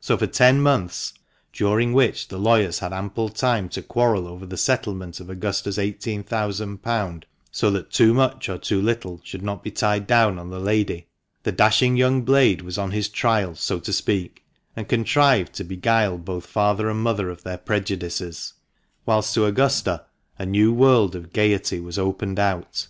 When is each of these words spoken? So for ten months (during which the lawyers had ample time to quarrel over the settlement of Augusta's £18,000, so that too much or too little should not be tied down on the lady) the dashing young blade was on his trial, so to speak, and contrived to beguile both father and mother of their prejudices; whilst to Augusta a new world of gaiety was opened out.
So 0.00 0.16
for 0.18 0.26
ten 0.26 0.60
months 0.60 1.14
(during 1.52 1.92
which 1.92 2.26
the 2.26 2.36
lawyers 2.36 2.80
had 2.80 2.92
ample 2.92 3.28
time 3.28 3.68
to 3.68 3.80
quarrel 3.80 4.26
over 4.26 4.44
the 4.44 4.56
settlement 4.56 5.20
of 5.20 5.30
Augusta's 5.30 5.78
£18,000, 5.78 7.22
so 7.52 7.70
that 7.70 7.92
too 7.92 8.12
much 8.12 8.48
or 8.48 8.58
too 8.58 8.82
little 8.82 9.20
should 9.22 9.42
not 9.44 9.62
be 9.62 9.70
tied 9.70 10.08
down 10.08 10.36
on 10.40 10.50
the 10.50 10.58
lady) 10.58 11.06
the 11.44 11.52
dashing 11.52 11.96
young 11.96 12.22
blade 12.22 12.62
was 12.62 12.76
on 12.76 12.90
his 12.90 13.08
trial, 13.08 13.54
so 13.54 13.78
to 13.78 13.92
speak, 13.92 14.44
and 14.74 14.88
contrived 14.88 15.52
to 15.52 15.62
beguile 15.62 16.18
both 16.18 16.44
father 16.46 16.90
and 16.90 17.00
mother 17.00 17.30
of 17.30 17.44
their 17.44 17.58
prejudices; 17.58 18.54
whilst 19.06 19.32
to 19.34 19.44
Augusta 19.44 20.06
a 20.40 20.44
new 20.44 20.72
world 20.72 21.14
of 21.14 21.32
gaiety 21.32 21.78
was 21.78 22.00
opened 22.00 22.40
out. 22.40 22.88